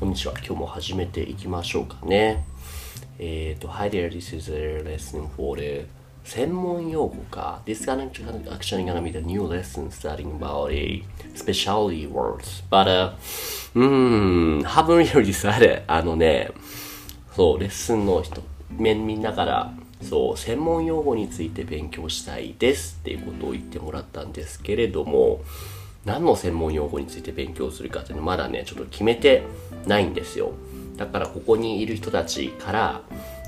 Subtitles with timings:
[0.00, 0.34] こんにちは。
[0.38, 2.44] 今日も始めていきましょうかね。
[3.18, 5.86] えっ、ー、と、Hi there, this is a lesson for the
[6.24, 7.62] 専門用語か。
[7.64, 11.04] This is actually gonna be the new lesson starting about a
[11.36, 12.64] specialty words.
[12.68, 13.12] But, uh,
[13.76, 15.84] うーん、haven't really decided.
[15.86, 16.50] あのね、
[17.36, 18.42] そう、レッスンの人、
[18.76, 19.72] みんなから、
[20.02, 25.40] そう、専門用語について勉強したいですっていうことを言ってもらったんですけれども、
[26.04, 29.42] 何の専門用語について勉強するかっていうのまだね、ちょっと決めて
[29.86, 30.52] ないんですよ。
[30.96, 33.02] だからここにいる人たちから、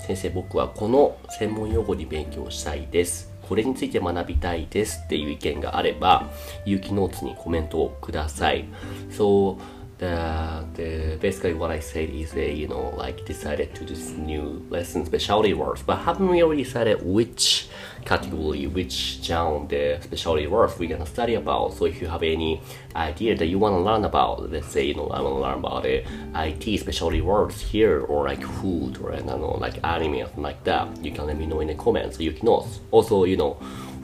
[0.07, 3.33] 先生僕はこの専門用語に勉強したいです。
[3.49, 6.31] これについて学びたいですっていう意見があれば、
[6.65, 8.65] 有機ノーツにコメントをください。
[9.11, 9.59] So,
[9.99, 14.65] the, the basically what I said is a you know like decided to this new
[14.69, 15.83] lesson specialty words.
[15.83, 17.69] But haven't we already decided which
[18.05, 21.75] category which genre the specialty words we're gonna study about?
[21.75, 22.61] So if you have any
[22.95, 25.59] idea that you want to learn about let's say you know I want to learn
[25.61, 30.17] about uh, IT specialty words here or like food or I don't know like anime
[30.17, 32.21] or something like that you can let me know in the comments.
[32.21, 33.55] You can also you know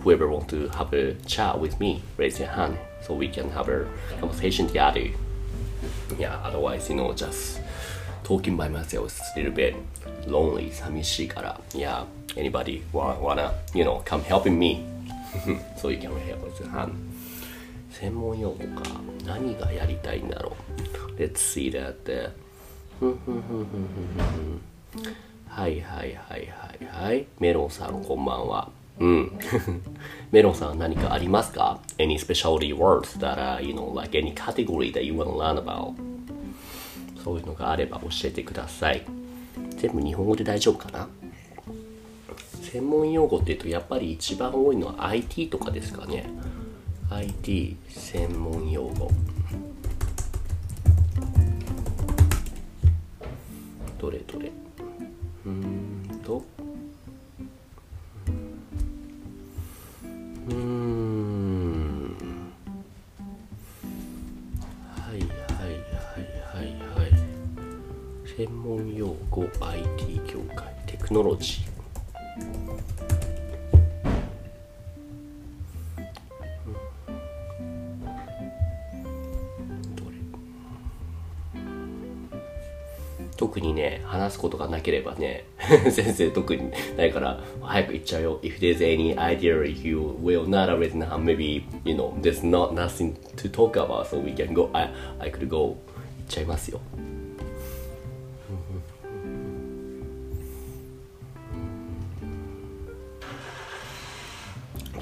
[0.02, 3.68] whoever want to have a chat with me raise your hand so we can have
[3.68, 3.86] a
[4.18, 5.08] conversation together
[6.18, 7.60] yeah, otherwise, you know, just
[8.24, 9.74] talking by myself is a little bit
[10.26, 11.60] lonely, 寂しいから。
[11.70, 12.04] Yeah,
[12.36, 14.84] anybody wanna, you know, come helping me?
[15.76, 16.92] so you can help with hand.
[17.90, 18.82] 専門用語か。
[19.26, 20.56] 何がやりたいんだろ
[21.16, 21.20] う。
[21.20, 22.32] Let's see that.
[25.48, 27.26] はいはいはいはいはい。
[27.38, 28.70] メロンさんこんばんは。
[29.02, 29.32] うん。
[30.30, 35.60] メロンさん何かありますか ?Any specialty words that are, you know, like any category that you want to learn
[35.60, 35.94] about?
[37.24, 39.04] そういうのがあれば教えてください。
[39.76, 41.08] 全部日本語で大丈夫かな
[42.62, 46.30] 専門用語っていうとやっぱり一番多いのは IT とかですかね。
[47.10, 49.10] IT 専門用語。
[69.32, 71.72] 語 IT 業界テクノロジー
[83.38, 85.46] 特にね、話すことがなければね、
[85.90, 88.40] 先生特にないから、早く言っちゃうよ。
[88.40, 93.50] If there's any idea you will not already know, maybe, you know, there's not nothing to
[93.50, 95.76] talk about, so we can go, I, I could go.
[96.18, 96.80] 言っちゃいますよ。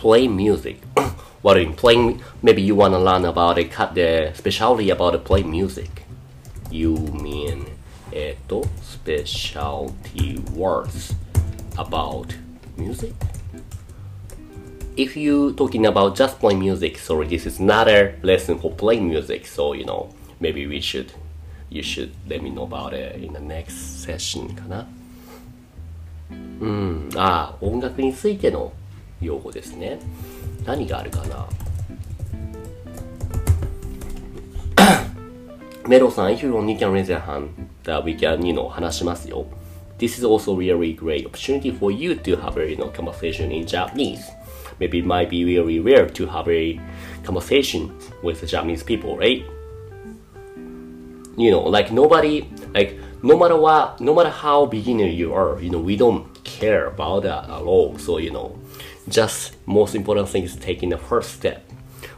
[0.09, 0.81] play music.
[1.41, 2.22] what are you playing?
[2.41, 6.03] Maybe you want to learn about it, cut the specialty about the play music.
[6.72, 7.75] You mean
[8.11, 11.13] えっ、と、specialty words
[11.75, 12.33] about
[12.78, 13.13] music.
[14.95, 19.09] If you talking about just playing music, sorry, this is not a lesson for playing
[19.09, 19.45] music.
[19.45, 21.11] So you know, maybe we should,
[21.69, 24.88] you should let me know about it in the next session かな。
[26.31, 28.72] うん、ああ、音楽についての
[29.20, 29.98] 用語ですね。
[30.64, 31.47] 何があるかな。
[35.88, 37.48] メロさん、if you want, you can raise your hand
[37.84, 39.47] that we can, you know, 話しますよ。
[39.98, 44.20] This is also really great opportunity for you to have a, you know, conversation in Japanese.
[44.78, 46.81] Maybe it might be really rare to have a
[47.25, 47.91] conversation
[48.22, 49.44] with the Japanese people, right?
[51.37, 55.70] You know, like nobody, like no matter what, no matter how beginner you are, you
[55.70, 57.98] know, we don't care about that at all.
[57.98, 58.56] So, you know,
[59.09, 61.66] just most important thing is taking the first step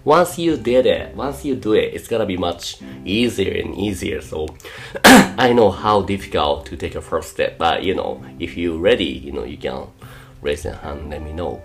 [0.08, 4.22] once you did it, once you do it, it's gonna be much easier and easier.
[4.22, 4.48] So
[5.04, 9.04] I know how difficult to take a first step, but you know, if you're ready,
[9.04, 9.88] you know, you can
[10.42, 11.62] raise your hand, let me know.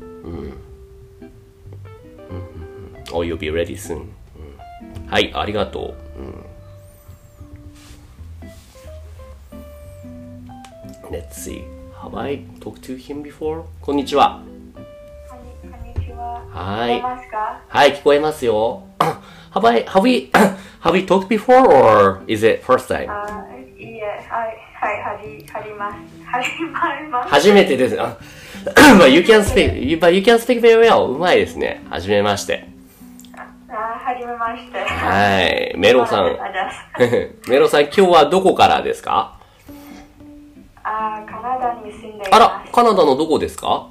[0.00, 0.58] Mm.
[2.30, 3.14] Mm-hmm.
[3.14, 4.14] Or you'll be ready soon.
[5.08, 6.20] はい、ありがとう。
[6.20, 6.44] うん、
[11.10, 11.71] Let's see.
[12.03, 13.63] Have I talked to him before?
[13.79, 14.41] こんにちは。
[16.51, 17.01] はい。
[17.69, 18.83] はい、聞こえますよ。
[19.53, 20.29] have I, have we,
[20.81, 23.09] have we talked before or is it first time?
[23.09, 23.47] あ
[23.79, 25.97] いいえ、はい、はい、はじ、はじます。
[26.25, 27.29] 始まります。
[27.29, 28.01] 初めてです。
[28.01, 28.17] あ
[28.99, 31.05] but you can speak, but you can speak very well.
[31.05, 31.85] うまいですね。
[31.89, 32.67] はじめまして。
[33.69, 34.77] あ、はじめまして。
[34.77, 35.73] はい。
[35.77, 36.37] メロさん。
[37.47, 39.39] メロさん、今日はどこからですか
[40.85, 41.72] あ、カナダ
[42.23, 42.35] に住んでいます。
[42.35, 43.87] あら、カナダのどこですか？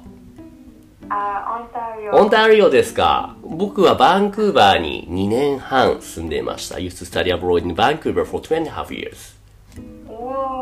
[1.09, 2.17] あ、オンタリオオ。
[2.21, 6.77] オンタリオですか僕はバンクーバーに2年半住んでいました。
[6.77, 9.33] used to study abroad in Vancouver for two and a half years.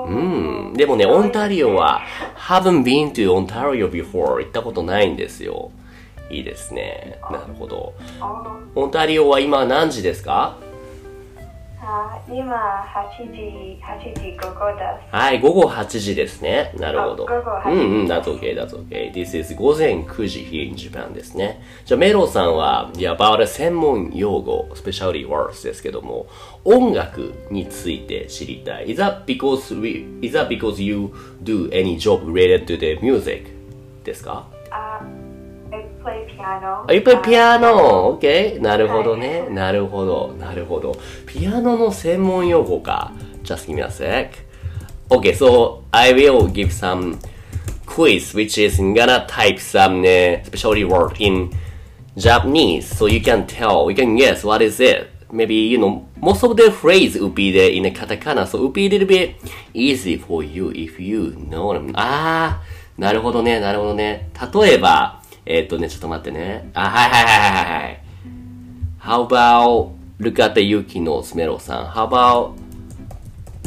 [0.07, 0.73] うん。
[0.73, 2.01] でもね、オンタリオは、
[2.35, 5.71] haven't been to Ontario before 行ったことないんですよ。
[6.29, 7.19] いいですね。
[7.29, 7.93] なるほど。
[8.75, 10.57] おオンタリオは今何時ですか？
[11.83, 12.53] あ今
[12.85, 15.15] 8時、8時午後です。
[15.15, 16.71] はい、午後8時ですね。
[16.77, 17.27] なるほど。
[17.27, 19.11] あ午後8時うんうん、that's okay, that's okay.
[19.11, 21.59] This is 午前9時 here in Japan ですね。
[21.83, 26.27] じゃあ、メロさんは、いや、about 専門用語、specialty words ですけども、
[26.63, 28.91] 音楽について知りたい。
[28.91, 31.11] Is that because, we, is that because you
[31.43, 33.49] do any job related to the music?
[34.03, 35.01] ですかあ
[36.03, 36.85] play piano.
[36.87, 38.61] あ、いっぱいピアノ ?OK?
[38.61, 39.47] なるほどね。
[39.49, 40.35] なるほど。
[40.39, 40.95] なるほど。
[41.25, 43.11] ピアノの専門用語か。
[43.43, 44.51] Just give me a sec.
[45.09, 47.19] Okay, so I will give some
[47.85, 51.51] quiz which is gonna type some uh, specialty word in
[52.17, 55.09] Japanese so you can tell, you can guess what is it.
[55.31, 58.61] Maybe, you know, most of the phrase would be there in a katakana, so it
[58.61, 59.35] would be a little bit
[59.73, 61.91] easy for you if you know them.
[61.95, 64.29] あー、なるほどね、なるほどね。
[64.53, 65.20] 例えば、
[65.53, 66.71] えーっとね、ちょっと待ってね。
[66.73, 67.99] あ、はいはいはいはいはい。
[69.01, 71.87] How about, look at the Yuki no Smero さん。
[71.87, 72.53] How about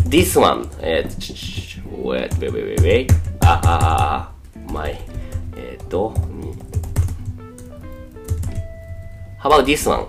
[0.08, 0.66] this one?
[0.80, 3.12] えーと、ちょちょ wait, wait, wait, wait,
[3.44, 4.32] あ、あ、
[4.66, 4.98] あ、my,
[5.56, 6.14] えーっと、
[9.42, 10.06] How about this one?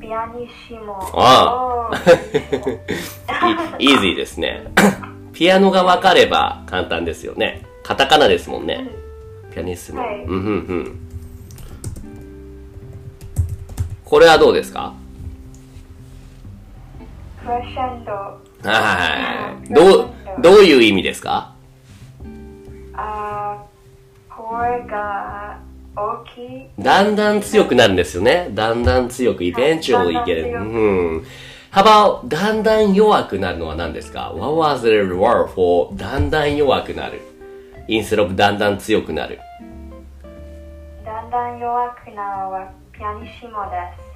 [0.00, 0.98] ピアニッシモ。
[1.14, 4.64] あおーいイージーですね。
[5.32, 7.62] ピアノが分かれば簡単ですよね。
[7.84, 8.88] カタカナですもんね。
[8.88, 9.03] ピア
[9.62, 10.00] ニッスモ。
[10.00, 10.40] はいうんうんう
[10.80, 10.98] ん。
[14.04, 14.94] これはどうですか？
[18.62, 19.74] はい。
[19.74, 20.10] どう、
[20.40, 21.52] どういう意味ですか？
[22.94, 23.62] あ
[24.30, 25.58] 声が
[25.96, 26.66] 大きい。
[26.78, 28.48] だんだん強くなるんですよね。
[28.52, 30.42] だんだん強く、eventually いける。
[30.44, 30.80] だんだん強くう
[31.18, 31.24] ん。
[31.72, 37.20] How about だんだん弱くなるのは何ですか ?What was the word for だんだん弱くなる
[37.88, 39.38] ?instead of だんだん強くなる。
[41.04, 44.14] だんだん弱くなるのはピアニッシモです。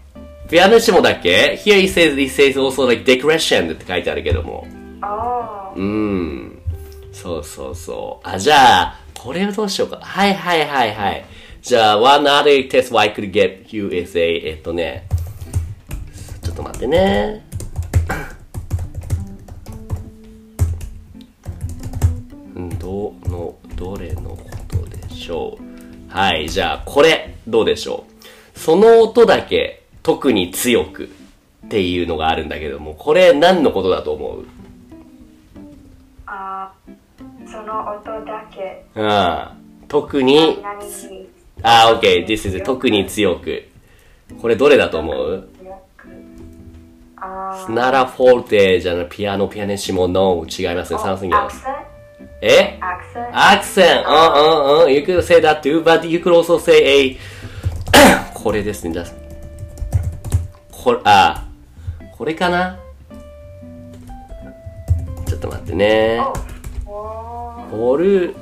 [0.48, 4.66] ピアノシモだっけ ?Here it says, it says also like decrescent って書いてあるけども。
[5.02, 6.62] おーうーん。
[7.12, 8.28] そうそうそう。
[8.28, 9.98] あ、じゃあ、これをどうしようか。
[10.00, 11.24] はいはいはいはい。
[11.60, 15.06] じゃあ、one other test I could get you is a, えっとね、
[16.42, 17.47] ちょっと待ってね。
[23.78, 24.36] どれのこ
[24.66, 26.12] とでしょう？
[26.12, 28.04] はい、じゃあ、これ、どうでしょ
[28.54, 28.58] う？
[28.58, 31.04] その音だけ、特に強く
[31.66, 34.44] っていうのがあるんだけども、これ何のことだと思う？
[36.26, 36.72] あ
[37.46, 38.84] その音だけ。
[38.96, 39.48] うん。
[39.86, 41.28] 特に、何に
[41.62, 42.26] あ、OK。
[42.26, 43.68] This is 特に強く。
[44.42, 45.48] これどれだと思う？
[47.66, 50.44] スナラフォルテじゃない、ピアノ、ピアネシモ、No。
[50.46, 50.98] 違いますね。
[50.98, 51.60] センえアクセ
[52.40, 53.98] ンアクセン。
[53.98, 54.92] うんうんうん。
[54.92, 57.18] You could say that too, but you could also say a
[58.34, 58.94] これですね。
[60.70, 61.44] これ、あ、
[62.16, 62.78] これかな
[65.26, 66.20] ちょっと待ってね。
[66.20, 68.34] おーフォル、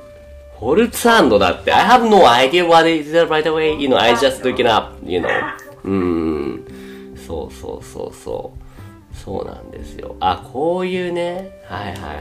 [0.61, 1.73] フォルツァンドだって。
[1.73, 3.75] I have no idea what is that right away.
[3.77, 5.29] You know, I just looking up, you know.
[5.85, 7.17] うーん。
[7.27, 9.17] そうそうそうそう。
[9.17, 10.15] そうなんですよ。
[10.21, 11.51] あ、こういうね。
[11.67, 12.17] はいはいはいはいは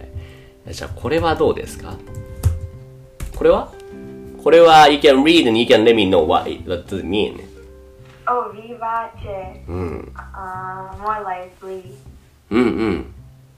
[0.00, 0.03] い。
[0.66, 1.96] じゃあ、これはどうですか？
[3.36, 3.72] これは？
[4.42, 7.42] これは、you can read and you can let me know what it, what does it mean.
[8.26, 9.68] お、ビバチェ。
[9.68, 10.12] うん。
[10.14, 11.22] あー、more
[11.60, 11.94] lively。
[12.50, 13.14] うんうん。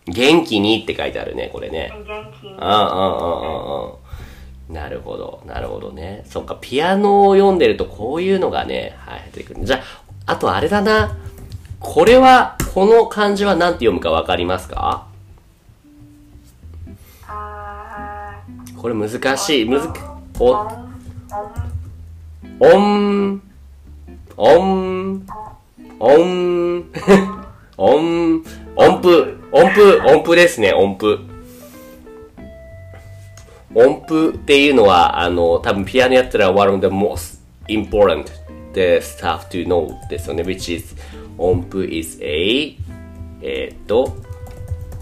[0.07, 1.93] 元気にって書いてあるね、これね。
[2.07, 2.53] 元気に。
[2.53, 3.91] うんうんうんうん
[4.69, 4.75] うん。
[4.75, 6.25] なるほど、なるほどね。
[6.27, 9.65] そっか、ピアノを読んでるとこういうのがね、はい、出てくる。
[9.65, 9.81] じゃ
[10.27, 11.17] あ、あとあれだな。
[11.79, 15.07] これは、この漢字は何て読むかわかりますか？
[18.87, 19.65] これ難しい。
[19.65, 19.95] むずー、
[20.39, 20.51] お、
[22.61, 23.43] オン、
[24.37, 25.27] オン、
[25.99, 26.87] 音、音、
[27.77, 28.45] 音、音、
[28.79, 31.19] 音符、音符、音符ですね、音符。
[33.75, 38.27] 音符っていうのは、あの、多分ピアノやったら one of the most important
[38.73, 40.95] the stuff to know ですよね、which is
[41.39, 42.77] 音符 is a
[43.43, 44.17] えーっと、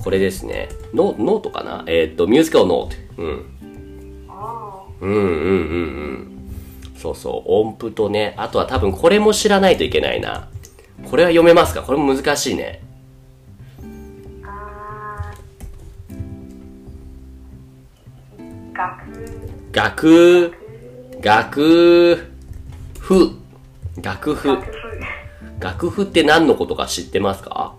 [0.02, 0.70] これですね。
[0.94, 1.84] ノノートかな？
[1.86, 3.22] えーっと、ミュージカルノート。
[3.22, 3.53] うん。
[5.04, 5.26] うんうんうんう
[6.12, 6.30] ん。
[6.96, 10.49] そうそう、音符とね、あとは多分これも知らないといけないな。
[11.11, 11.82] これは読めますか？
[11.82, 12.82] これも難しいね。
[18.73, 20.52] 楽。
[21.23, 22.16] 楽
[22.99, 23.37] 譜。
[24.02, 24.58] 楽譜。
[25.61, 27.75] 楽譜って何のことか知ってますか？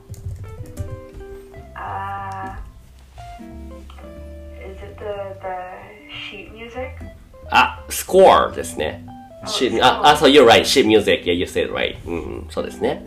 [8.23, 9.05] あ、スコアですね。
[9.47, 10.61] しあ、あ、そう、you're right.
[10.61, 11.23] sheet music.
[11.23, 11.97] Yeah, you said right.
[12.05, 13.05] うん、うんそうですね。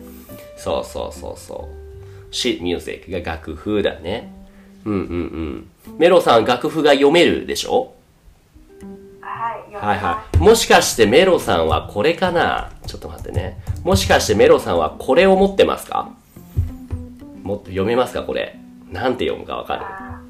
[0.57, 2.31] そうそうそうそう。
[2.31, 4.31] sheet music が楽譜だね。
[4.85, 4.99] うんうん
[5.87, 5.97] うん。
[5.97, 7.93] メロさん、楽譜が読めるでしょ？
[9.21, 10.37] はい、はいはい。
[10.37, 12.71] もしかしてメロさんはこれかな？
[12.87, 13.57] ちょっと待ってね。
[13.83, 16.11] もしかしてメロさんはこれを持ってますか？
[17.43, 18.57] もっと読めますかこれ？
[18.91, 19.81] なんて読むかわかる？
[19.85, 20.21] あ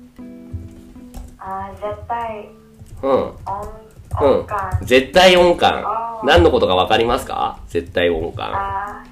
[1.38, 2.50] あー絶対
[3.04, 3.32] うん。
[4.22, 5.84] 音感絶対音感
[6.24, 7.60] 何のことか分かりますか？
[7.68, 9.06] 絶対音感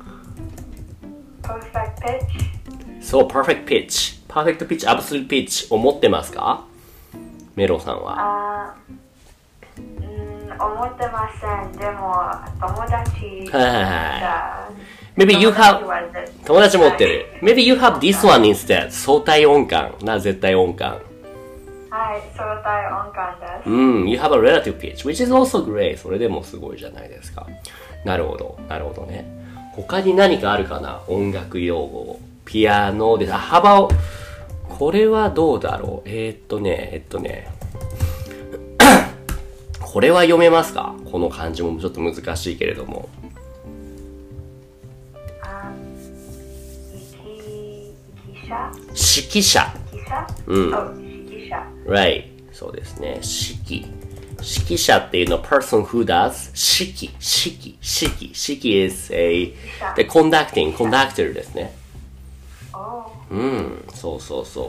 [3.02, 4.22] そう、パーフェクトピッチ。
[4.28, 6.66] パーフェクトピッチ、アブスルピッチ、思ってますか？
[7.56, 8.16] メロさんは。
[8.20, 8.76] あ
[9.78, 11.72] うん、思ってません。
[11.80, 12.14] でも、
[12.60, 15.52] 友達はいはいはい you
[16.46, 17.26] 友達持ってる。
[17.42, 18.92] Maybe you have this one instead.
[18.92, 19.94] 相対音感。
[20.04, 21.00] な、絶対音感。
[22.08, 25.98] はい相対音感ですうん、you have a relative pitch, which is also great.
[25.98, 27.46] それでもすごいじゃないですか。
[28.06, 29.26] なるほど、なるほどね。
[29.74, 31.02] 他に何かあるかな？
[31.10, 32.22] 音楽用語。
[32.46, 33.34] ピアノです。
[33.34, 33.90] あ、幅を、
[34.70, 36.10] これはどうだろう？
[36.10, 37.50] えー、っとね、えっとね。
[39.82, 40.96] これは読めますか？
[41.12, 43.10] この漢字もちょっと難しいけれども。
[48.40, 48.72] 指揮者？
[48.96, 49.74] 指揮者。
[50.46, 50.60] う
[51.04, 51.07] ん
[51.88, 52.26] Right.
[52.52, 53.16] そうですね。
[53.16, 54.08] 指揮。
[54.38, 58.52] 指揮者っていうのは person who does 指揮、指揮、指揮。
[58.52, 59.54] 指揮 is a
[59.96, 61.74] the conducting, conductor ですね。
[62.74, 64.64] おうん、そうそうそう。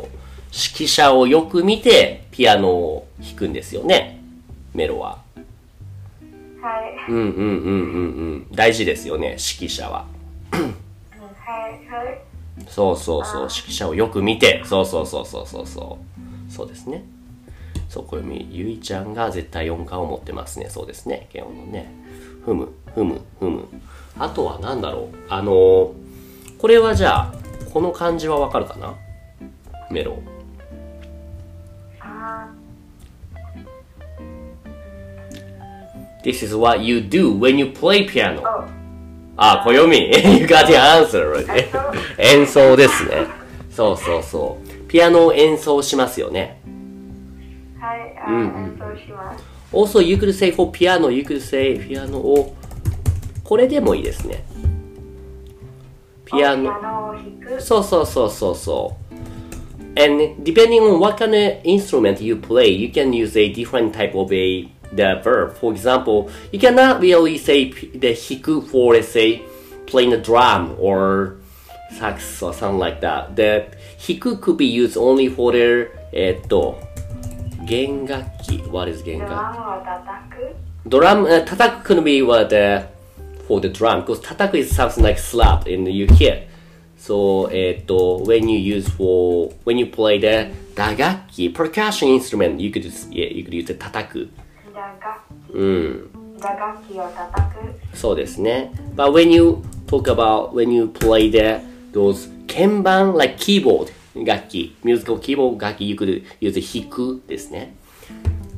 [0.46, 4.20] 指揮者をよく見てピアノを弾くんですよね。
[4.74, 5.18] メロは。
[6.62, 8.46] はいうんうんうんうんうん。
[8.52, 10.06] 大事ですよね、指揮者は。
[10.52, 12.20] うんはいはい
[12.66, 15.98] そうそうそう、指揮者をよく見て、そうそうそうそうそうそ
[16.48, 16.52] う。
[16.52, 17.04] そうですね。
[17.88, 20.68] そう、これみ、ゆいちゃんが絶対音感を持ってますね。
[20.68, 21.92] そうですね、ケオのね。
[22.44, 23.66] ふむ、ふむ、ふむ。
[24.18, 25.16] あとは何だろう。
[25.28, 25.92] あのー
[26.58, 27.34] これはじゃあ、
[27.72, 28.92] この漢字はわかるかな？
[29.92, 30.18] メロ。
[32.00, 32.48] あ
[36.24, 38.42] This is what you do when you play piano.
[39.40, 41.68] あ、暦 You got the answer already.
[42.18, 43.26] 演奏ですね。
[43.70, 44.88] そうそうそう。
[44.88, 46.60] ピアノを演奏しますよね。
[47.80, 52.56] はいあー演奏します Also, you could say for piano, you could say ピアノを、
[53.44, 54.42] これでもいいですね。
[56.24, 56.72] ピアノ
[57.60, 59.14] そうそうそうそうそう。
[60.00, 64.32] And depending on what kind of instrument you play, you can use a different type of
[64.34, 65.54] a the verb.
[65.56, 69.42] For example, you cannot really say the hiku for let's say
[69.86, 71.36] playing the drum or
[71.98, 73.36] sax or something like that.
[73.36, 73.66] The
[73.98, 76.76] hiku could be used only for the eto.
[76.76, 76.84] Eh,
[77.64, 78.66] gengaki.
[78.68, 80.54] What is gengaki?
[80.88, 82.86] Drum uh, tataku eh, could be what uh,
[83.46, 86.48] for the drum because tataku is something like slap in the UK.
[86.96, 92.70] So eh, eto when you use for when you play the dagaki percussion instrument, you
[92.70, 94.28] could yeah, you could use the tataku.
[95.52, 98.72] うん、打楽器を叩くそうですね。
[98.94, 105.96] But when you talk about, when you play the, those 鍵盤 like keyboard 楽器、musical keyboard 楽器、you
[105.96, 107.74] could use 弾くですね。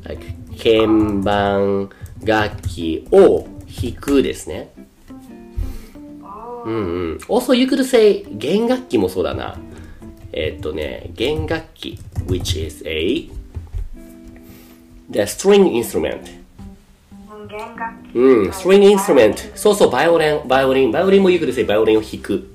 [0.03, 0.23] like
[0.57, 0.87] 鍵
[1.23, 1.89] 盤
[2.23, 4.73] 楽器を弾くですね。
[6.65, 6.77] うんう
[7.15, 7.17] ん。
[7.27, 9.57] also you could say 弦楽器もそうだな。
[10.33, 13.29] えっとね、弦楽器 which is a
[15.09, 16.40] the string instrument
[17.41, 22.47] うん弦楽器うん、string instrument そうそう、バイオリン、バイオリン、バイオリンも you could say バイオリンを弾く。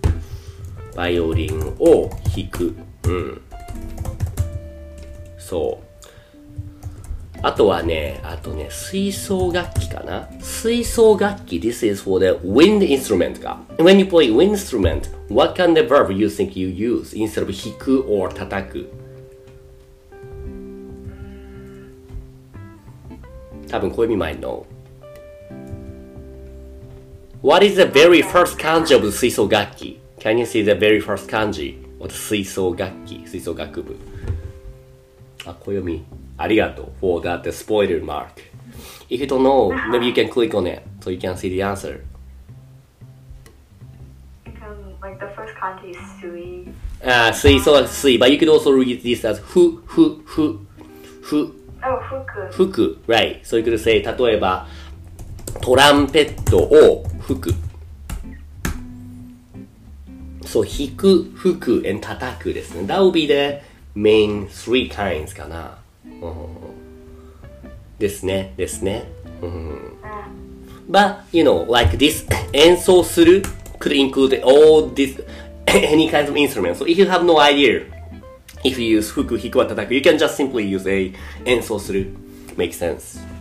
[0.95, 2.76] バイオリンを弾く。
[3.07, 3.40] うん。
[5.38, 5.87] そう。
[7.43, 13.59] あとはね、あとね、吹奏楽器かな吹奏楽器、this is for the wind instrument が。
[13.78, 18.05] When you play wind instrument, what kind of verb you think you use instead of 弾く
[18.09, 18.88] or 叩く
[23.69, 24.64] 多分、小指 might know.
[27.41, 31.75] What is the very first kanji of 吹奏楽器 Can you see the very first kanji
[32.00, 33.96] of 吹奏楽器吹奏楽部
[35.46, 36.03] あ、小読み。
[36.38, 38.27] ありがとう for that spoiler mark.
[39.10, 41.63] If you don't know, maybe you can click on it so you can see the
[41.63, 42.01] answer.
[44.46, 46.72] Um, like the first kanji is sui
[47.03, 50.60] あ、吹奏楽吹 but you could also read this as ふ、ふ、ふ、
[51.22, 52.00] ふ、お
[52.51, 53.44] 服服 right.
[53.44, 54.68] So you could say 例えば
[55.61, 57.55] トランペットを吹く。
[60.45, 62.83] そう、弾く、吹く、and 叩くですね。
[62.83, 63.61] That will be the
[63.97, 65.79] main three kinds かな。
[66.05, 66.77] うん
[67.99, 69.05] ですね、ですね。
[69.43, 69.93] うん、
[70.91, 73.43] But, you know, like this 演奏する
[73.81, 75.25] could include all this,
[75.67, 76.79] any kinds of instruments.
[76.79, 77.87] So if you have no idea,
[78.65, 81.13] if you use 吹く、弾くは叩く、you can just simply use a
[81.45, 82.09] 演奏する。
[82.57, 83.36] Makes sense.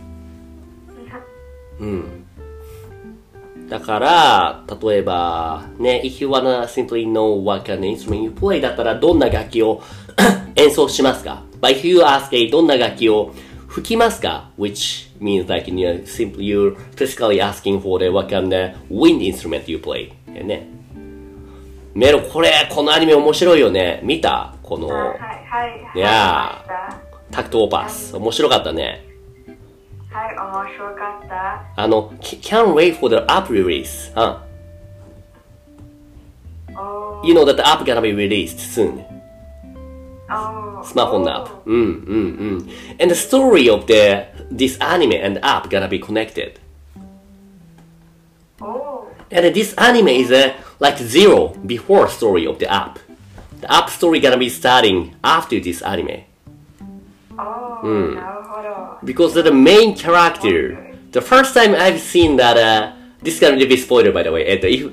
[3.68, 9.82] だから、例えば、ね、if you wanna simply know what kind of instrument you play だったらどんな楽器を
[10.54, 13.32] 演奏しますか ?But if you ask a どんな楽器を
[13.66, 19.20] 吹きますか ?which means like you know, simply you're physically asking for the what kind of wind
[19.20, 20.68] instrument you play ね。
[21.94, 24.00] メロ、これ、このアニメ面白いよね。
[24.02, 25.98] 見たこの、はいはい。
[25.98, 28.14] いや見ましたタクトオーパス。
[28.16, 29.05] 面白かったね。
[30.16, 31.62] はい、面白かった。
[31.76, 34.10] あの、can't wait for the app release.
[36.74, 37.20] Oh.
[37.22, 39.04] You know that the app gonna be released soon.
[40.30, 40.80] Oh.
[40.82, 41.50] Smartphone app.
[41.50, 41.62] Oh.
[41.66, 42.70] Mm, mm, mm.
[42.98, 46.60] And the story of the this anime and app gonna be connected.
[49.30, 52.98] And this anime is uh, like zero before story of the app.
[53.60, 56.24] The app story gonna be starting after this anime.
[57.82, 58.98] おーなるほど。
[59.04, 60.76] Because the main character,
[61.12, 62.92] the first time I've seen that, uh,
[63.22, 64.44] this is gonna be spoiler by the way.
[64.46, 64.92] えっと、if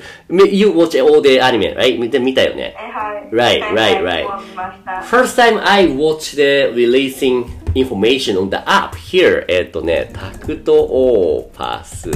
[0.52, 1.98] you watch all the anime, right?
[2.20, 2.76] 見たよね。
[2.78, 3.60] え、はい。
[3.60, 5.04] Right, はい right, はい right.
[5.04, 12.10] First time I watched the releasing information on the app here, えっとね、タクトオーパス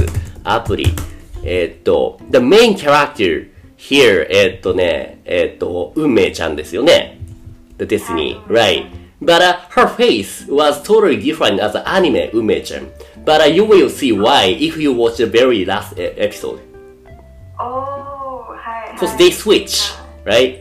[0.43, 0.85] アプリ。
[1.43, 7.19] えっと、the main character here, えっとね、えっと、運命ちゃんですよね。
[7.77, 8.87] The Destiny, right.
[9.20, 12.88] But uh, her face was totally different as an anime 運命ちゃん。
[13.24, 16.58] But uh, you will see why if you watch the very last e- episode.
[17.58, 18.98] おーはい。
[18.98, 20.58] Because they switch, right?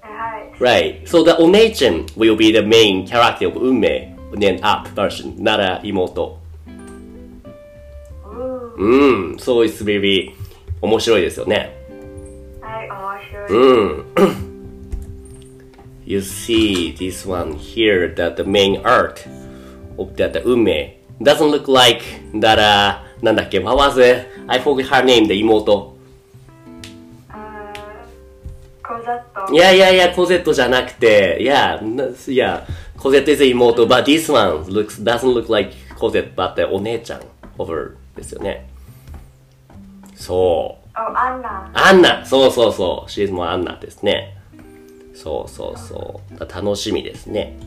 [0.00, 1.02] はい。
[1.04, 1.06] Right.
[1.06, 5.80] So the Onechan will be the main character of Unmei, then up version, not a
[5.84, 6.36] 妹。
[8.26, 9.36] うーうん。
[9.36, 10.32] So it's very
[10.80, 11.76] 面 白いですよね。
[12.60, 13.58] はい、面白い。
[13.58, 14.51] うん。
[16.05, 19.25] You see this one here that the main art
[19.97, 24.27] of that Unmei doesn't look like that, uh, なんだっけ、what was it?
[24.47, 25.95] I forget her name, the 妹。
[27.29, 29.53] あーコザット。
[29.53, 37.21] いやいやいや、コゼットじゃなくて、いや、ないや、コゼット is 妹、but this one looks, doesn't look like コゼット、but お姉ちゃん
[37.57, 38.69] over ですよね。
[40.15, 40.99] そう。
[40.99, 41.71] お、アンナ。
[41.73, 43.09] アンナそうそうそう。
[43.09, 44.37] シーズンもアンナですね。
[45.13, 46.39] そうそうそう。
[46.39, 47.57] 楽しみですね。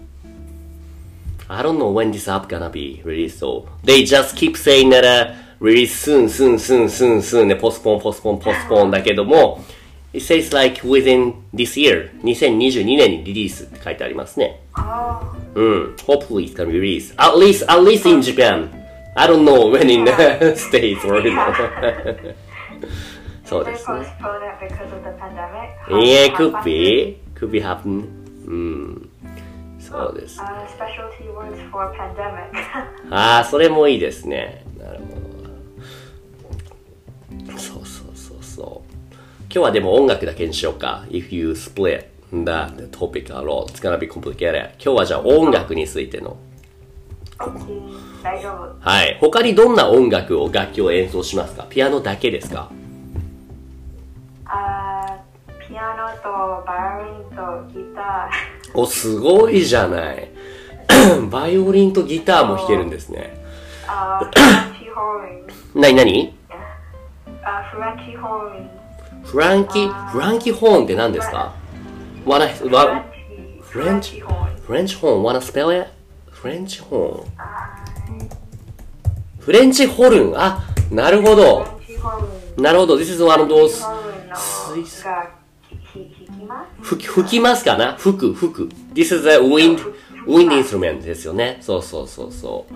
[1.49, 5.35] I don't know when this app gonna be released, so they just keep saying that、uh,
[5.61, 9.65] release soon, soon, soon, soon, soon で postpone, postpone, postpone だけども、
[10.13, 14.61] it says like within this year, 2022年にリリースって書いてありますね。
[14.75, 15.21] あ
[15.55, 15.97] うん。
[16.07, 17.15] Hopefully it's gonna be released.
[17.17, 18.71] At least, at least in Japan.
[19.15, 22.35] I don't know when in the States or you know.
[23.45, 24.01] そうですね。
[25.89, 25.95] The.
[25.95, 27.26] Yeah, could be.
[27.39, 28.07] could be happening.
[29.79, 30.41] そうです、
[33.11, 34.65] ああ、それもいいですね。
[34.79, 35.05] なるほ
[37.53, 37.59] ど。
[37.59, 39.15] そうそうそうそう。
[39.45, 41.05] 今日はでも音楽だけにしようか。
[41.09, 44.71] If you split the topic a lot, it's gonna be complicated.
[44.73, 46.37] 今日はじゃ音楽についての。
[47.39, 49.19] はい。
[49.21, 51.65] 他にどんな音楽を楽器を演奏しますか？
[51.69, 52.73] ピアノだけですか、
[55.87, 58.29] ピアノとバイオリンとギタ
[58.75, 60.29] お、すごいじゃない。
[61.31, 63.37] バイオリンとギターも弾けるんですね。
[63.87, 66.37] ー、あーフランチホーリン、なになに
[67.45, 68.69] あーフランチホーリン、
[69.25, 71.53] フランキ、フランキホーンって何ですか？
[72.25, 73.87] フラ wa- ンチ、フ French?
[73.87, 74.57] ランチホーリン。
[74.67, 75.89] French horn, wanna spell it?
[76.33, 77.23] French horn.
[79.39, 80.35] フレンチホルン。
[80.37, 81.67] あ、なるほフど。
[82.59, 82.97] なるほど。
[82.97, 83.85] This is one of those.
[86.83, 87.95] 吹き、吹きますかな？
[87.95, 88.69] 吹く、吹く。
[88.95, 89.81] This is a wind,
[90.27, 91.59] wind instrument ですよね。
[91.61, 92.75] そうそうそうそう。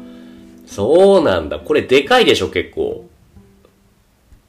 [0.68, 1.58] そうなんだ。
[1.58, 3.06] これでかいでしょ、結構。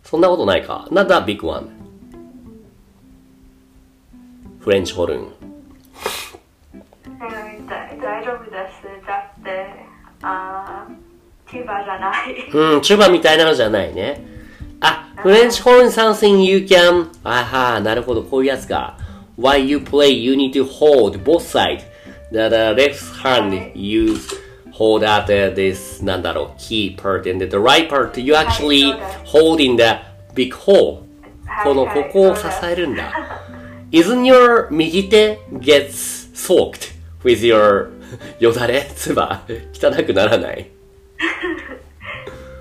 [0.04, 0.88] そんなことないか。
[0.92, 1.70] Not that big one.
[4.60, 5.20] フレンチホルン。
[5.20, 5.32] うん
[7.68, 9.06] 大大丈夫です。
[9.08, 9.68] だって、
[11.50, 12.50] チューバじゃない。
[12.52, 14.26] うん、チューバみたいなのじゃないね。
[14.82, 17.08] あ、フレンチホルン something you can.
[17.24, 18.98] あはなるほど、こういうやつか。
[19.42, 21.84] While you play, you need to hold both sides.
[22.32, 24.32] The, the left hand use
[24.72, 30.00] hold out this, なんだろう、key part and the right part, you actually はい holding the
[30.36, 31.02] big hole.
[31.46, 33.12] はいこの、はいここを支えるんだ。
[33.92, 37.90] Isn't your 右手 gets soaked with your
[38.40, 39.42] よだれつば
[39.74, 40.70] 汚くならない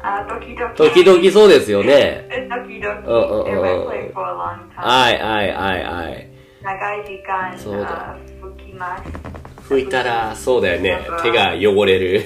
[0.03, 0.75] あ、時々。
[0.75, 2.27] 時々そうですよね。
[2.49, 2.99] 時々。
[3.01, 3.81] うんうんうん.
[4.77, 6.30] はいはいはいはい。
[6.62, 9.03] 長い時間そうだあ吹きます。
[9.73, 12.25] 拭いたら、そうだよね手が汚れる。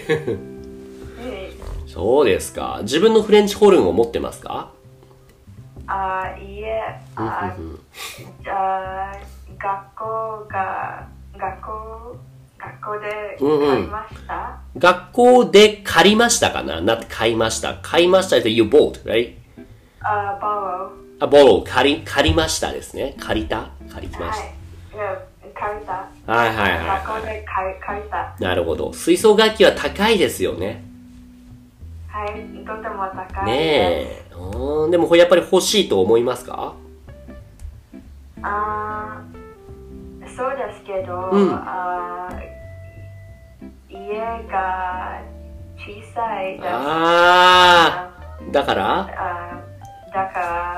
[1.21, 1.53] え
[1.87, 2.79] そうですか。
[2.83, 4.71] 自分のフレンチホルンを持ってますか？
[5.87, 6.81] あ、いえ、
[7.15, 7.55] あ、
[8.47, 9.13] あ
[9.59, 12.17] 学校が、学校、
[12.59, 16.81] 学校でうんうん買いました、学校で借りましたかな？
[16.81, 17.77] なって買いました。
[17.83, 19.35] 買いましたって you bought, right?
[20.01, 23.15] あ、バロあ、borrow 借り、借りましたですね。
[23.21, 23.71] 借りた？
[23.93, 24.21] 借りー。
[24.21, 24.55] ましはい。
[25.55, 26.09] 借りた。
[26.27, 26.33] た。
[26.33, 28.35] はいはいはい学校はで借り借りた。
[28.39, 28.43] い。
[28.43, 28.93] なるほど。
[28.93, 30.83] 吹奏楽器は高いですよね。
[32.09, 32.31] はい、
[32.65, 34.25] とても高いねです。
[34.31, 34.35] え。
[34.35, 36.75] うんでもやっぱり欲しいと思いますか？
[38.43, 44.19] あーそうですけど、うんあー家
[44.51, 45.23] が
[45.77, 46.67] 小さいです。
[46.69, 48.51] あー。
[48.51, 49.01] だから？
[49.01, 50.74] あーだから、あ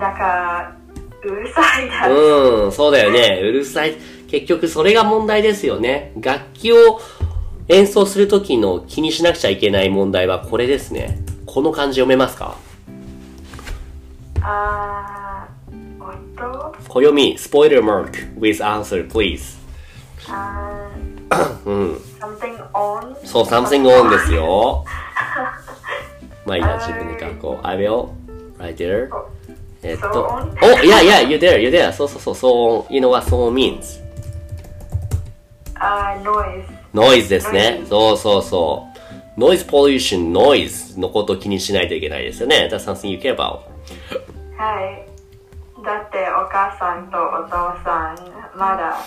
[0.00, 0.76] ーだから、
[1.22, 1.96] うるさいです。
[2.10, 3.40] うん、そうだよね。
[3.42, 3.94] うるさい。
[4.28, 6.12] 結局それが問題ですよね。
[6.20, 7.00] 楽器を
[7.68, 11.20] 演奏するときの気にしなくちゃいけない問題はこれですね。
[11.46, 12.56] この漢字読めますか？
[14.42, 16.74] あー音？
[16.88, 19.58] 暦、spoiler mark with answer please.
[20.28, 20.88] あ
[21.66, 21.92] うん。
[21.94, 23.16] ー something on?
[23.26, 24.84] そう、something on ですよ。
[26.46, 27.66] まあいいや、自分で書こう。
[27.66, 28.08] I will,
[28.58, 29.08] right there.
[29.82, 30.28] えっと、
[30.62, 33.26] お、いやいや、you there, そうそうそう、そう、you know what,
[36.92, 37.82] ノイズですね。
[37.88, 38.86] そうそうそ
[39.36, 39.40] う。
[39.40, 42.68] ノイズポリューション、ノイズのこと気にしないといけないですよね。
[42.68, 42.70] はい。
[45.82, 47.50] だってお母さんとお父
[47.82, 48.18] さん、
[48.58, 48.98] まだ、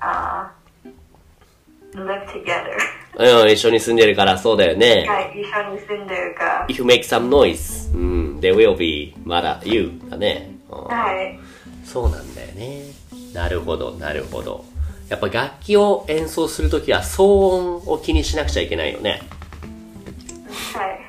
[0.00, 0.48] uh,
[1.94, 2.76] live together.
[3.18, 5.06] うん、一緒に住んでるからそうだよね。
[5.32, 6.66] 一緒に住んでるか。
[6.68, 7.77] If make some noise.
[8.40, 10.54] They will be mad at you だね。
[10.68, 11.38] はい。
[11.84, 12.82] そうなんだよね。
[13.32, 14.64] なるほど、なるほど。
[15.08, 19.22] やっぱ楽器を演奏するときは騒音を気にしなくちゃいけないよね。
[20.74, 21.00] はい。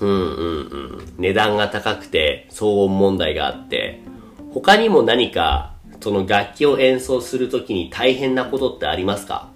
[0.00, 1.14] うんうんうん。
[1.18, 4.00] 値段が高くて騒音問題があって、
[4.52, 9.49] 他にも何かその楽器を演奏するときに大変なことってありますか？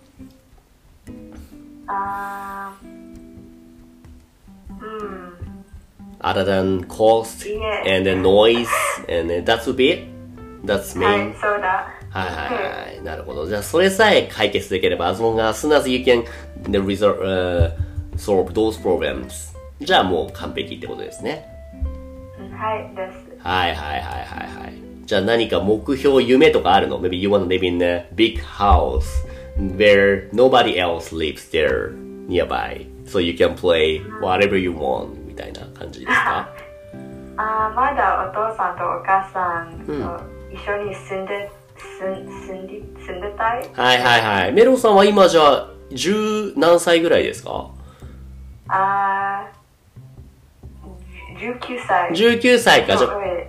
[6.25, 7.47] ?other than cost
[7.87, 8.67] and the noise
[9.09, 10.05] and then that's it?
[10.65, 11.33] That's は main?
[11.33, 11.93] い、そうだ。
[12.11, 13.03] はいはいはい。
[13.05, 13.47] なるほど。
[13.47, 16.25] じゃあ、それさえ解決できれば、as long as soon as you can
[16.71, 17.73] the resol- uh,
[18.17, 19.55] solve those problems.
[19.81, 21.45] じゃあもう完璧ってことですね。
[22.39, 23.43] うんはい、です。
[23.43, 24.75] はいはいはいはいはい。
[25.05, 29.05] じゃあ何か目標、夢とかあるの ?Maybe you want to live in a big house
[29.59, 31.93] where nobody else lives there
[32.29, 32.87] nearby.
[33.07, 36.49] So you can play whatever you want みたいな感じですか？
[37.37, 39.93] あーまだお父さんとお母さんと
[40.55, 41.51] 一緒に住んで、
[41.99, 43.69] 住ん住んで住んでたい？
[43.75, 44.53] はいはいはい。
[44.53, 47.71] メロンさんは今じゃあ10何歳ぐらいですか？
[48.69, 49.65] あー
[51.37, 52.11] 19歳。
[52.13, 52.97] ?19 歳か。
[52.97, 53.49] じゃ去年、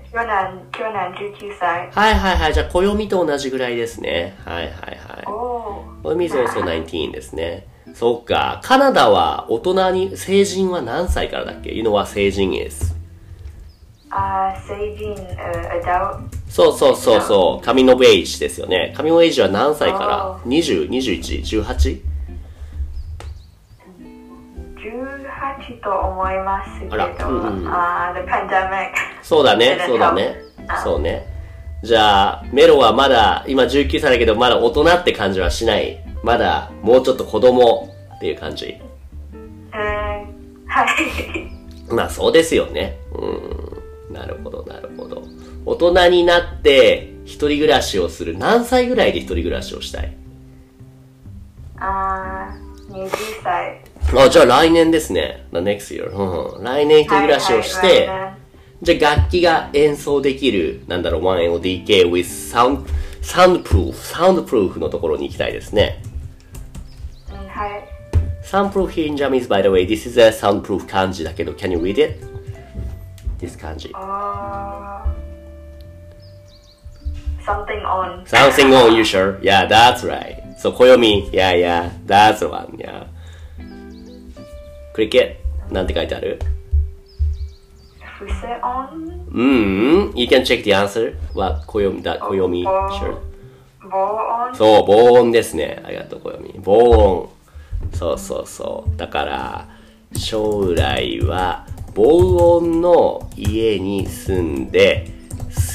[0.72, 1.90] 去年19歳。
[1.92, 2.54] はいはいはい。
[2.54, 4.36] じゃあ、暦と同じぐらいですね。
[4.44, 5.26] はいはいはい。
[5.28, 6.04] おー。
[6.04, 7.68] 暦 is also 19ですね。
[7.96, 8.60] そっか。
[8.62, 12.94] カナダは大人に、成人は何歳からだっけ ?You know what 成人 is?
[14.12, 16.20] あー成人、uh, adult?
[16.50, 17.66] そうそうそうそう。
[17.66, 18.94] 神のベイジですよね。
[18.98, 20.16] 神のベイジは何歳から？
[20.36, 22.02] あ ?20、21、18?
[24.78, 28.92] 18と思いますけど、あらうんうんあー the pandemic。
[29.24, 30.36] そうだね そうだね。
[30.84, 31.26] そうね。
[31.84, 35.98] じゃあ、メロはまだ、今19歳だけど、まだ大人って感じはしない？
[36.26, 38.66] まだ、もうちょっと子供っていう感じ。
[38.66, 39.78] えー、
[40.66, 41.52] はい。
[41.94, 42.98] まあそうですよね。
[43.14, 44.14] うん。
[44.14, 45.22] なるほど、なるほど。
[45.68, 48.36] 大人になって、一人暮らしをする。
[48.36, 50.18] 何歳ぐらいで一人暮らしをしたい？
[51.78, 53.10] あー20
[53.44, 53.82] 歳。
[54.18, 55.46] あ、じゃあ来年ですね。
[55.54, 56.10] The next year.
[56.10, 56.64] うん。
[56.64, 58.36] 来年一人暮らしをして、はいはい
[58.82, 62.86] じゃあ楽器が演奏できる、なんだろう、1LDK with sound,
[63.22, 66.04] soundproof, soundproof のところに行きたいですね。
[68.56, 72.26] Soundproof here in Japanese, by the way, this is a soundproof 漢字だけど、can you read it?
[73.38, 73.92] This 漢字。
[73.94, 75.26] あー
[77.46, 78.26] something on.
[78.26, 79.38] Something on you sure?
[79.42, 80.58] Yeah, that's right.
[80.58, 81.30] そう、暦。
[81.34, 81.92] Yeah, yeah.
[82.06, 83.08] That's the one, yeah.
[84.96, 85.36] Cricket.
[85.70, 86.40] なんて書いてある
[88.18, 88.96] 伏せ音
[89.34, 90.16] うんうん。
[90.16, 91.18] You can check the answer.
[91.34, 92.64] What 暦だ、暦。
[92.64, 93.18] ぼ Sure.
[93.82, 94.18] 防
[94.50, 95.84] 音そう、防音ですね。
[95.84, 96.54] ありがとう、暦。
[96.64, 97.36] 防音。
[97.94, 98.98] そうそうそう。
[98.98, 99.68] だから、
[100.18, 105.12] 将来は、防音の家に住んで、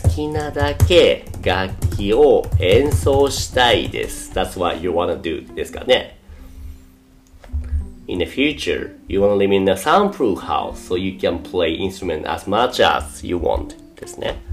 [0.02, 4.32] 好きなだけ楽器を演奏したいです。
[4.32, 6.18] That's what you wanna do ですかね。
[8.06, 12.48] In the future, you wanna live in a soundproof house so you can play instrument as
[12.50, 14.49] much as you want ですね。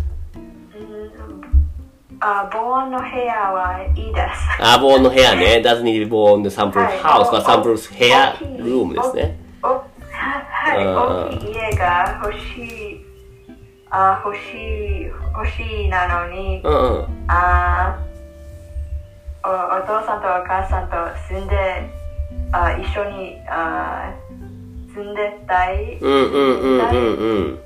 [2.20, 5.62] あ防音の部屋はいいですあ、防音の部屋ね。
[5.64, 9.40] doesn't need 防音で soundproof はい house が soundproof 部屋大きいルームですね。
[9.62, 13.06] はい、うん大きい家が欲しい
[13.90, 17.26] あ欲しい欲しいなのに、うんうん。
[17.28, 17.98] あ
[19.46, 19.52] おお
[19.88, 20.96] 父さんとお母さんと
[21.30, 21.90] 住んで
[22.52, 24.12] あ一緒にあ
[24.94, 27.60] 住んでたい、うんうんうんうんうん。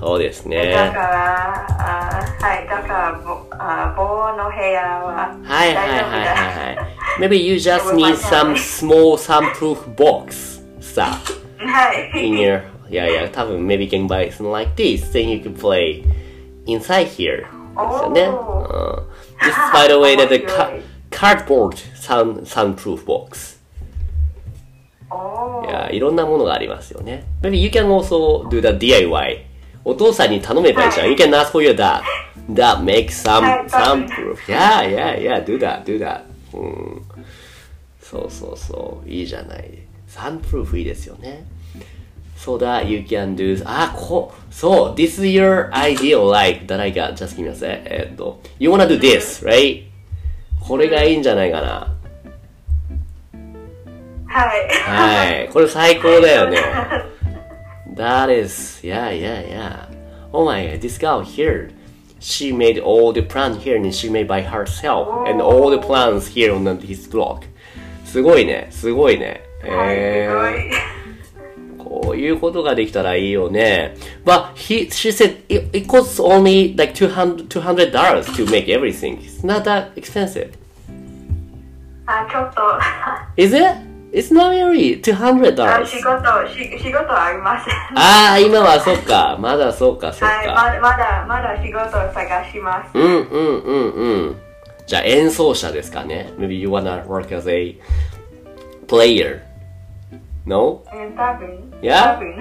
[0.00, 0.72] そうですだね。
[0.72, 6.78] からあはいだからぼあ防音の部屋ははいはいはい大丈夫はいはい。
[7.20, 11.40] Maybe you just need some small soundproof box stuff
[12.14, 15.54] in your yeah yeah 多分 maybe you can buy something like this then you can
[15.56, 16.02] play
[16.66, 18.22] inside here ですよね。
[18.22, 18.34] うん。
[19.40, 20.80] This is by the way that the ca-
[21.10, 23.54] cardboard sound soundproof box
[25.66, 27.24] いやいろんなものがありますよね。
[27.42, 29.44] Maybe you can also do the DIY.
[29.84, 31.08] お父さんに頼めばいいじゃん。
[31.08, 32.02] You can ask for your dad.
[32.50, 34.36] That makes some はい soundproof.
[34.46, 35.44] Yeah, yeah, yeah.
[35.44, 36.22] Do that, do that.
[36.52, 37.02] うん。
[38.00, 39.08] そうそうそう。
[39.08, 39.70] いいじゃない。
[40.08, 41.44] soundproof いいですよね。
[42.36, 47.14] So that you can do, あ、こ、そう、this is your ideal life that I got.
[47.14, 47.82] Just give me a sec.
[47.86, 49.84] えっと、you wanna do this, right?
[50.60, 51.94] これがいいんじゃないかな。
[54.26, 55.48] はいはい。
[55.50, 56.58] これ最高だよね。
[57.95, 59.85] That is, yeah, yeah, yeah.
[60.31, 61.71] Oh my god, this girl here,
[62.19, 66.27] she made all the plans here and she made by herself and all the plans
[66.27, 67.45] here on his block.
[68.05, 69.41] すごいね、すごいね。
[69.61, 73.95] はいえすごいー、こういうことができたらいいよね。
[74.25, 77.91] But he, she said it, it costs only like 200 $200
[78.35, 79.19] to make everything.
[79.21, 80.53] It's not that expensive.
[82.05, 82.61] あちょっと
[83.37, 83.89] Is it?
[84.14, 85.60] It's not really $200.
[85.60, 87.58] あ仕事し仕事ありま
[87.96, 89.36] ああ、今はそっか。
[89.40, 90.72] まだそっか、そっはい、まか。
[90.72, 92.96] だまだまだ仕事を探します。
[92.96, 94.36] うんうんうんうん。
[94.86, 96.32] じゃあ演奏者ですかね。
[96.38, 97.76] Maybe you wanna work as a
[98.86, 99.40] player.
[100.46, 100.84] No?
[100.94, 101.72] うん、多分。
[101.82, 102.14] Yeah？
[102.14, 102.38] 多分。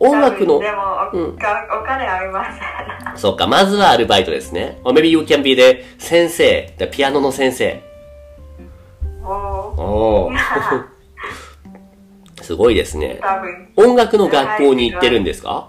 [0.00, 2.44] 音楽のでもお,、かお金ありま。
[3.14, 4.80] そっか、まずはアルバイトですね。
[4.82, 6.74] Or maybe you can be the 先生。
[6.76, 7.80] The ピアノの先生。
[9.24, 9.61] おお。
[9.82, 10.36] おー
[12.42, 13.20] すごいですね。
[13.76, 15.68] 音楽の学校に行ってるんですか？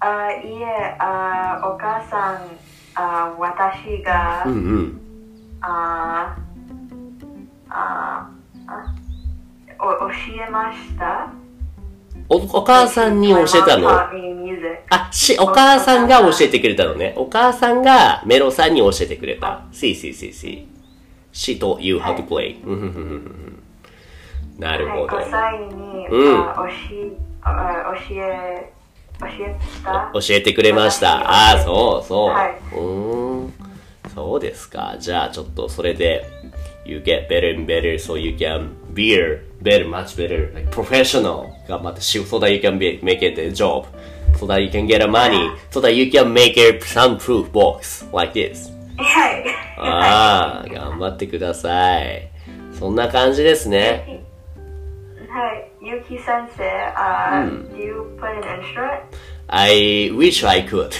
[0.00, 2.40] あいえあ、お母さん、
[2.94, 5.00] あ私が、うんうん。
[5.60, 6.36] あ
[7.68, 8.30] あ
[8.66, 8.94] あ
[9.78, 10.14] お教
[10.46, 11.30] えました？
[12.28, 13.90] おお母さんに教えたの？
[13.90, 14.10] あ、
[15.12, 17.14] し、お母さんが教えてくれたのね。
[17.16, 19.62] お母さんがメロさんに教えてくれた。
[19.72, 20.68] し、し、し、し。
[21.32, 22.56] She taught you how to play.
[24.58, 25.16] なるはい、ほど。
[25.16, 27.12] 5歳に、うんあ教え
[27.42, 28.72] あ教え
[29.20, 30.10] 教えた。
[30.12, 31.18] 教えてくれました。
[31.20, 32.28] ああ、そう、そう。
[32.28, 33.52] はいうーん。
[34.14, 34.96] そうですか。
[34.98, 36.26] じゃあ、ちょっとそれで、
[36.84, 39.14] You get better and better so you can be
[39.62, 41.48] better, much better, like professional.
[41.68, 43.86] 頑張って so that you can be, make it a job.
[44.38, 45.50] So that you can get a money.
[45.70, 48.70] So that you can make a soundproof box like this.
[49.02, 49.44] はい。
[49.78, 52.28] ああ、頑張ってください。
[52.78, 54.24] そんな感じですね。
[55.28, 56.64] はい、ゆき先生、
[56.96, 59.00] あ、do you play an instrument?
[59.46, 60.90] I wish I could.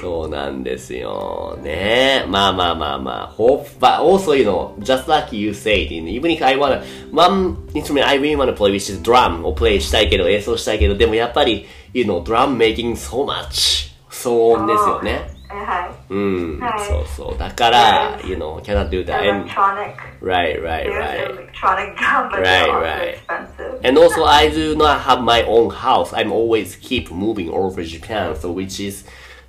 [0.00, 1.58] そうなんですよ。
[1.62, 3.34] ねまあまあまあまあ。
[3.36, 6.82] Hope, but also, you know, just like you said, even if I wanna,
[7.12, 12.92] one instrument I really wanna play, which is drum を play したいけど、演奏したいけど、でもやっぱり、you know, drum making
[12.92, 15.29] so much 騒音ですよね。
[15.51, 16.13] えはい。
[16.13, 17.37] うん、はいそうそう。
[17.37, 19.19] だから、you know, cannot do that.
[19.21, 19.95] And, Electronic.
[20.21, 21.31] right, right, There's right.
[21.31, 23.17] electronic drum, but Right, they're also right.
[23.17, 23.79] expensive.
[23.83, 26.13] And also, I do not have my own house.
[26.13, 29.03] I'm always keep moving over Japan, so which is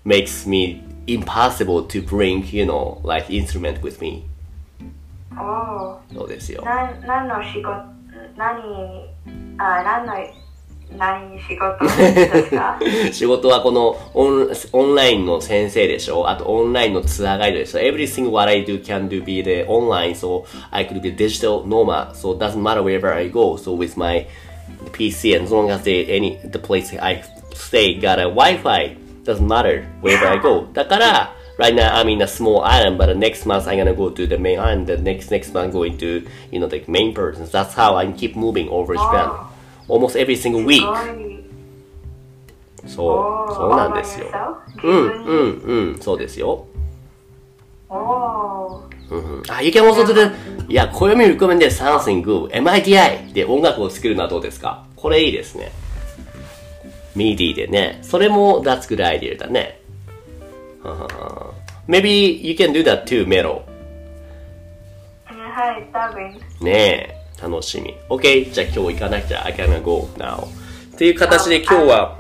[0.05, 4.25] makes me impossible to bring, you know, like instrument with me.
[5.39, 6.63] おーそうですよ。
[6.65, 7.71] なん何の仕事、
[8.37, 9.09] 何、
[9.59, 10.15] あ、何の
[10.98, 12.80] 何仕事ですか
[13.12, 22.14] 仕事はこのオンオンラインの先生でしょあとオンラインのツアーガイドでしょ ?Everything what I do can do be the online, so I could be digital nomad,
[22.14, 23.58] so doesn't matter wherever I go.
[23.58, 24.28] So with my
[24.92, 27.24] PC and as long as the, any, the place I
[27.54, 30.68] stay got a Wi-Fi, doesn't matter wherever I go.
[30.74, 34.38] だから、right now I'm in a small island, but next month I'm gonna go to the
[34.38, 37.52] main island, the next next month going to, you know, the main persons.
[37.52, 39.51] That's how I keep moving over Japan.
[39.92, 40.82] Almost every single week.
[42.88, 44.28] そう、そうなんですよ。
[44.84, 46.66] うん、うん、うん、そうですよ。
[47.90, 49.14] おおー。
[49.14, 52.50] うんうん、あ、You can also do the, いや、暦 recommended something good.
[52.52, 55.74] MIDI で音楽を作るのはどうですかこれいいですね。
[57.18, 58.00] MIDI でね。
[58.02, 59.82] それも That's good idea だね。
[60.82, 61.54] ははは
[61.90, 63.64] Maybe you can do that too, Mero.
[65.26, 66.40] はい、多分。
[66.62, 67.96] ねえ、楽しみ。
[68.10, 69.46] OK、じゃあ今日行かなきゃ。
[69.46, 70.46] I can go now.
[70.46, 72.20] っていう形で今日は、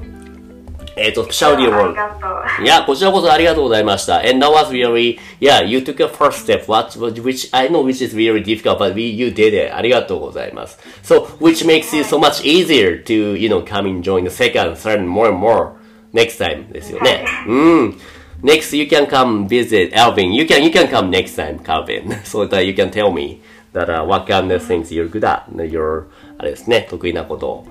[0.95, 2.27] えっ、と、シャウディあロりがと
[2.61, 2.63] う。
[2.63, 4.17] いや、こちらこそありがとうございました。
[4.19, 8.15] And that was really, yeah, you took a first step, what, which I know which is
[8.15, 9.73] really difficult, but we, you did it.
[9.73, 10.79] ありがとうございます。
[11.03, 15.05] So, which makes you so much easier to, you know, come and join the second, third,
[15.05, 15.73] more and more
[16.13, 17.25] next time ですよね。
[17.47, 17.55] う
[17.85, 17.99] ん。
[18.43, 20.33] Next, you can come visit Alvin.
[20.33, 22.09] You can, you can come next time, Calvin.
[22.23, 23.39] so that you can tell me
[23.73, 26.05] that, uh, what kind of things you're good at, your,
[26.37, 27.65] あれですね、得意なこと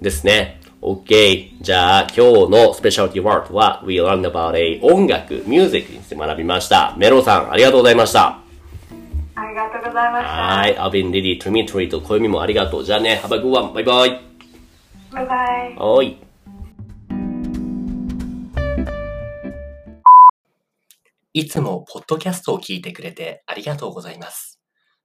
[0.00, 0.60] ですね。
[0.82, 1.56] OK。
[1.60, 6.94] じゃあ、今日のスペシャルティワードは、We learned about a 音楽、ミュージックについて学びました。
[6.96, 8.38] メロさん、ありがとうございました。
[9.34, 10.30] ありがとうございました。
[10.30, 10.78] はい。
[10.78, 12.84] アビン、リリー、トミトリーと小弓もありがとう。
[12.84, 13.74] じゃあね、Have a good one.
[13.74, 14.20] バイバイ。
[15.12, 15.34] バイバ
[15.66, 15.76] イ。
[15.76, 16.26] はーい。
[21.34, 24.55] いつもポッドキャストを聞いてくれてありがとうございます。